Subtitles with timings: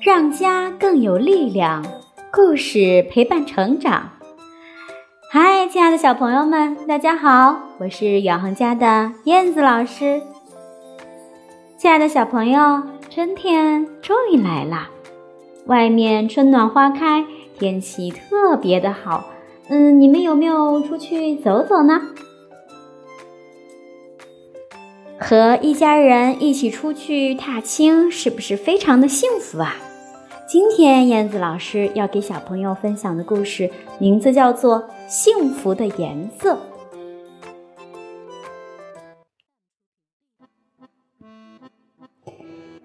[0.00, 1.84] 让家更有力量，
[2.32, 4.12] 故事陪伴成长。
[5.30, 10.22] 嗨，亲爱的小朋友们，大家好，我是远航家的燕子老师。
[11.76, 14.88] 亲爱的小朋友，春天终于来了，
[15.66, 17.26] 外面春暖花开，
[17.58, 19.26] 天气特别的好。
[19.68, 22.00] 嗯，你们有没有出去走走呢？
[25.18, 29.76] 和一家人一起出去踏青，是不是非常的幸福啊？
[30.52, 36.54] 今天燕子老师要给小朋友分享的故事，名字叫做《幸福的颜色》。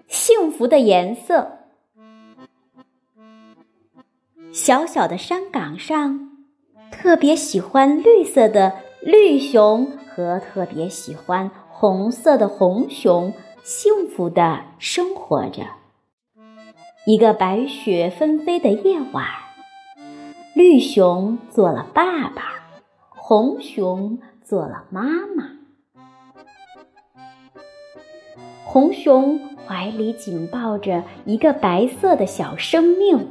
[0.06, 1.58] 幸福的颜色，
[4.52, 6.30] 小小的山岗上，
[6.92, 13.32] 特别喜欢绿色的绿熊和特别喜欢红色的红熊，
[13.64, 15.64] 幸福的生活着。
[17.06, 19.24] 一个白雪纷飞的夜晚，
[20.56, 22.42] 绿熊做了爸爸，
[23.10, 25.04] 红熊做了妈
[25.36, 25.52] 妈。
[28.64, 33.28] 红熊怀里紧抱着一个白色的小生命，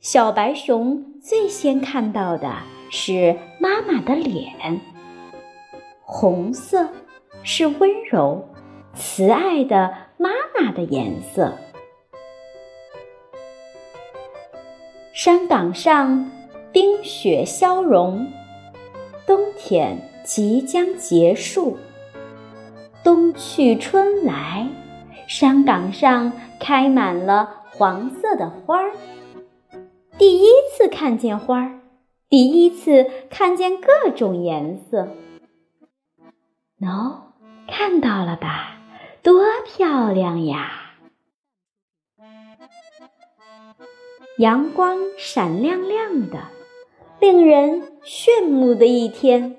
[0.00, 2.52] 小白熊最先看到的
[2.90, 4.78] 是妈妈的脸。
[6.02, 6.90] 红色
[7.42, 8.46] 是温柔、
[8.92, 10.28] 慈爱的妈
[10.60, 11.54] 妈的颜色。
[15.16, 16.28] 山岗上，
[16.72, 18.26] 冰雪消融，
[19.24, 21.78] 冬天即将结束。
[23.04, 24.68] 冬去春来，
[25.28, 28.90] 山岗上开满了黄色的花儿。
[30.18, 31.78] 第一次看见花儿，
[32.28, 35.10] 第一次看见各种颜色。
[36.80, 37.18] 喏，
[37.68, 38.80] 看到了吧？
[39.22, 40.83] 多漂亮呀！
[44.38, 46.38] 阳光闪亮亮的，
[47.20, 49.56] 令人炫目的一天。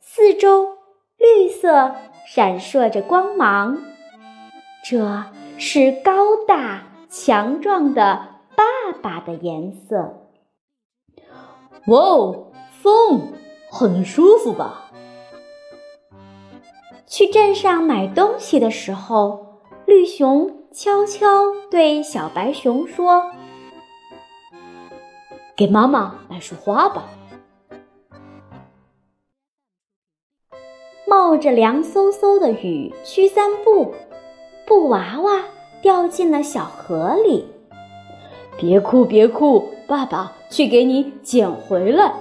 [0.00, 0.78] 四周
[1.16, 1.94] 绿色
[2.26, 3.78] 闪烁着光芒，
[4.84, 5.22] 这
[5.58, 8.64] 是高大强壮的爸
[9.00, 10.28] 爸的颜色。
[11.86, 13.32] 哇哦，风
[13.70, 14.90] 很舒服吧？
[17.06, 21.28] 去镇上买东西的时候，绿熊悄悄
[21.70, 23.30] 对小白熊说。
[25.56, 27.08] 给妈妈买束花吧。
[31.06, 33.94] 冒着凉飕飕的雨去散步，
[34.66, 35.44] 布娃娃
[35.80, 37.46] 掉进了小河里。
[38.58, 42.14] 别哭，别哭，爸爸去给你捡回来。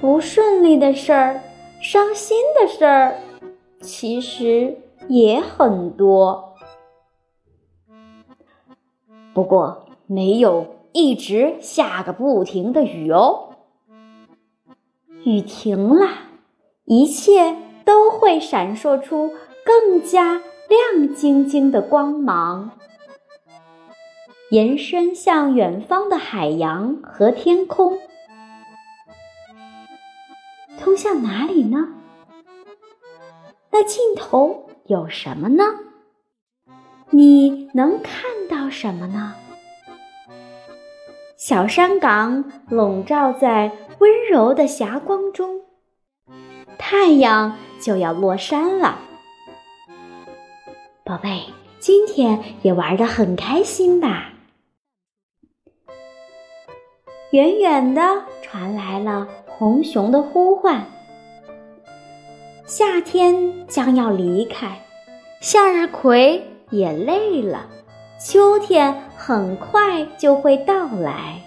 [0.00, 1.40] 不顺利的事儿，
[1.82, 3.18] 伤心的事儿，
[3.80, 4.76] 其实
[5.08, 6.54] 也很多。
[9.34, 10.64] 不过没有。
[10.96, 13.50] 一直下个不停的雨哦，
[15.26, 16.08] 雨停了，
[16.86, 19.30] 一切都会闪烁出
[19.62, 20.40] 更加
[20.70, 22.70] 亮晶晶的光芒，
[24.50, 27.98] 延伸向远方的海洋和天空，
[30.80, 31.88] 通向哪里呢？
[33.70, 35.62] 那尽头有什么呢？
[37.10, 39.34] 你能看到什么呢？
[41.48, 43.70] 小山岗笼罩在
[44.00, 45.60] 温柔的霞光中，
[46.76, 48.98] 太阳就要落山了。
[51.04, 51.44] 宝贝，
[51.78, 54.32] 今天也玩得很开心吧？
[57.30, 58.02] 远远的
[58.42, 60.84] 传来了红熊的呼唤
[62.66, 64.84] ：“夏天将要离开，
[65.40, 67.68] 向日葵也累了。”
[68.18, 71.42] 秋天很快就会到来，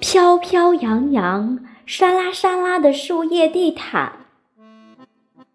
[0.00, 4.26] 飘飘扬扬、沙拉沙拉的树叶地毯，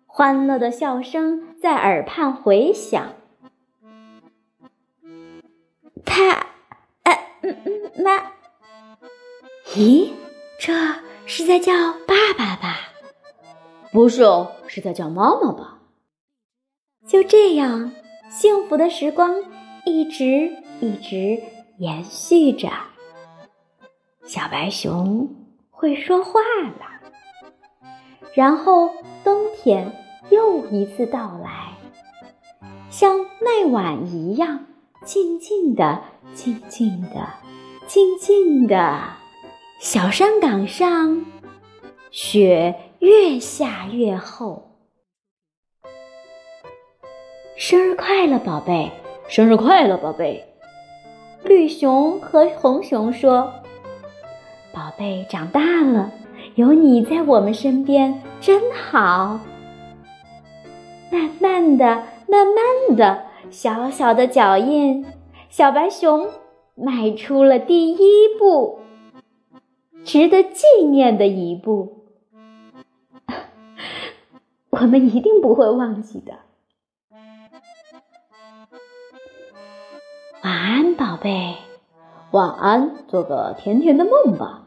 [0.06, 3.14] 欢乐的笑声在耳畔回响。
[6.06, 6.48] 他，
[7.04, 8.32] 呃，嗯嗯，妈，
[9.76, 10.12] 咦，
[10.60, 10.74] 这
[11.26, 11.74] 是在叫
[12.06, 12.78] 爸爸吧？
[13.92, 15.80] 不是哦，是在叫妈妈吧？
[17.08, 17.92] 就这样。
[18.30, 19.36] 幸福的时光
[19.86, 20.52] 一直
[20.82, 21.42] 一直
[21.80, 22.70] 延续着。
[24.26, 25.28] 小白熊
[25.72, 26.40] 会说话
[26.80, 27.02] 了，
[28.34, 28.92] 然后
[29.24, 29.92] 冬天
[30.30, 31.74] 又一次到来，
[32.90, 34.66] 像那晚一样，
[35.06, 36.04] 静静的，
[36.34, 37.30] 静静的，
[37.88, 39.02] 静静的。
[39.80, 41.26] 小山岗上，
[42.12, 44.67] 雪越下越厚。
[47.60, 48.92] 生日快乐，宝贝！
[49.28, 50.46] 生日快乐，宝贝！
[51.44, 53.52] 绿熊和红熊说
[54.72, 56.12] ：“宝贝长大了，
[56.54, 59.40] 有你在我们身边真好。”
[61.12, 65.04] 慢慢的，慢慢的，小小的脚印，
[65.50, 66.30] 小白熊
[66.76, 67.98] 迈出了第一
[68.38, 68.82] 步，
[70.04, 72.04] 值得纪念的一步。
[74.70, 76.34] 我们一定不会忘记的。
[80.98, 81.56] 宝贝。
[82.32, 84.64] 晚安，做个甜甜的梦吧。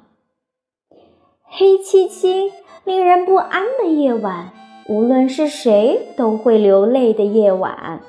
[1.42, 2.52] 黑漆漆、
[2.84, 4.52] 令人不安的夜晚，
[4.88, 8.00] 无论是谁都会流泪的夜晚。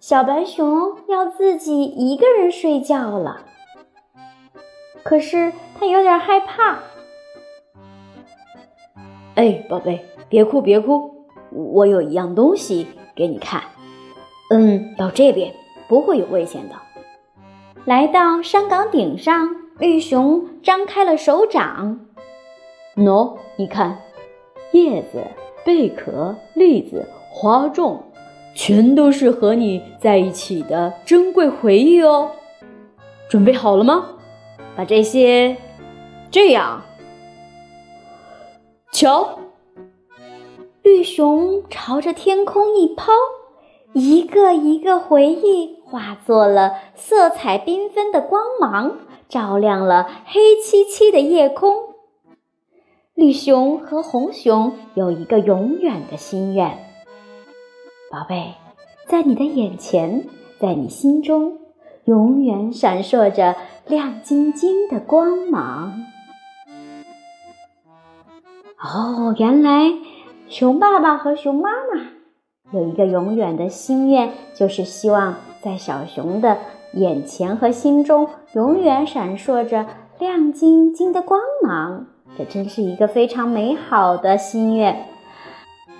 [0.00, 3.42] 小白熊要自己一个人睡觉了，
[5.02, 6.78] 可是它有点害怕。
[9.34, 11.26] 哎，宝贝，别哭，别哭。
[11.50, 13.62] 我有一样东西给你看，
[14.50, 15.52] 嗯，到这边
[15.88, 16.74] 不会有危险的。
[17.86, 21.98] 来到山岗顶上，绿熊张开了手掌。
[22.94, 23.98] 喏，你看，
[24.72, 25.24] 叶子、
[25.64, 28.02] 贝壳、栗子、花种，
[28.54, 32.30] 全都是和你在一起的珍贵回忆哦。
[33.30, 34.08] 准备好了吗？
[34.76, 35.56] 把这些
[36.30, 36.82] 这样，
[38.92, 39.38] 瞧。
[40.82, 43.12] 绿熊朝着天空一抛，
[43.94, 48.98] 一个一个回忆化作了色彩缤纷的光芒，
[49.28, 51.74] 照亮了黑漆漆的夜空。
[53.14, 56.78] 绿熊和红熊有一个永远的心愿，
[58.10, 58.54] 宝贝，
[59.06, 60.26] 在你的眼前，
[60.58, 61.58] 在你心中，
[62.04, 63.56] 永远闪烁着
[63.86, 66.04] 亮晶晶的光芒。
[68.78, 69.92] 哦，原来。
[70.48, 72.10] 熊爸爸和熊妈妈
[72.72, 76.58] 有一个永远的心愿，就是希望在小熊的
[76.94, 79.86] 眼前和心中永远闪烁着
[80.18, 82.06] 亮晶晶的光芒。
[82.38, 85.06] 这真是一个非常美好的心愿。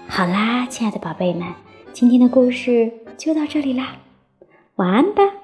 [0.09, 1.47] 好啦，亲爱的宝贝们，
[1.93, 3.97] 今天的故事就到这里啦，
[4.77, 5.39] 晚安吧。